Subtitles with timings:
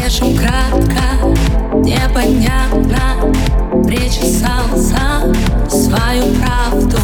[0.00, 1.02] Слишком кратко,
[1.74, 3.32] непонятно.
[3.84, 5.30] Причесался
[5.68, 6.96] свою правду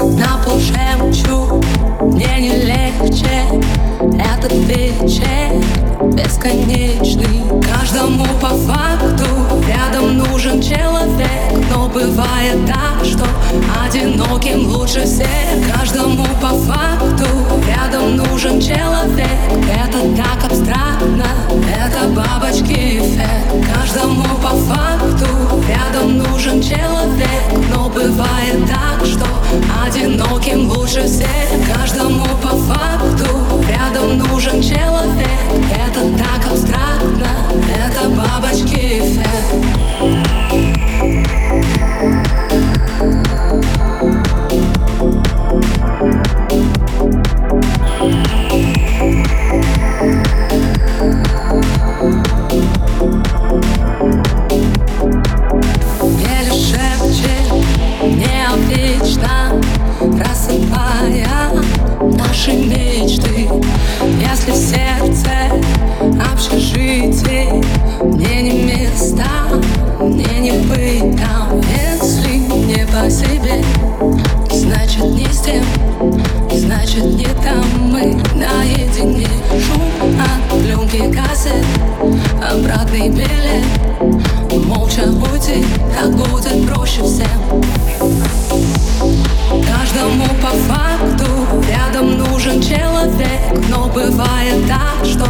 [0.00, 1.64] На пол жемчуг,
[2.00, 3.44] мне не легче
[4.00, 5.62] Этот вечер
[6.12, 7.42] бесконечный.
[7.72, 9.24] Каждому по факту
[9.66, 13.24] рядом нужен человек Но бывает так, что
[13.84, 15.28] одиноким лучше всех.
[15.74, 17.26] Каждому по факту
[17.66, 19.26] рядом нужен человек.
[19.68, 20.47] Это так
[30.58, 31.28] одиноким лучше всех
[31.72, 33.26] Каждому по факту.
[33.68, 35.28] Рядом нужен человек
[35.70, 36.47] Это так
[64.78, 65.30] сердце
[66.32, 67.62] общежитие.
[68.02, 69.24] Мне не места,
[70.00, 71.60] мне не быть там.
[71.60, 73.64] Если не по себе,
[74.50, 75.64] значит не с тем.
[76.52, 79.28] Значит не там мы наедине.
[79.66, 79.82] Шум
[80.20, 81.64] от пленки кассет
[82.42, 83.64] Обратный билет.
[84.66, 87.62] Молча уйти, так будет проще всем
[93.68, 95.26] Но бывает так, что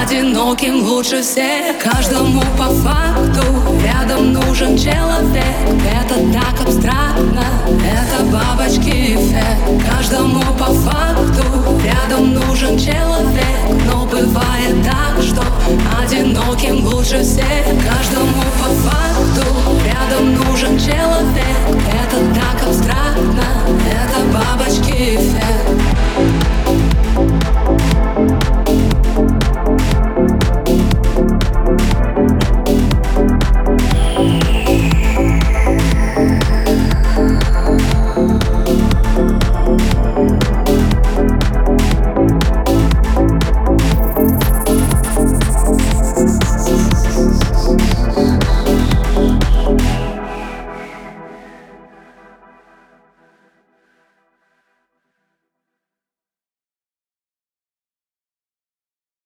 [0.00, 1.78] одиноким лучше всех.
[1.82, 3.42] Каждому по факту
[3.82, 5.44] рядом нужен человек.
[5.84, 9.88] Это так абстрактно, это бабочки эффект.
[9.90, 11.44] Каждому по факту
[11.84, 13.34] рядом нужен человек.
[13.86, 15.42] Но бывает так, что
[16.02, 17.44] одиноким лучше всех.